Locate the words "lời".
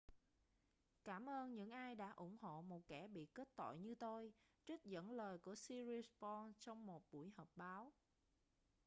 5.11-5.37